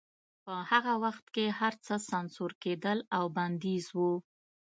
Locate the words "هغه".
0.71-0.93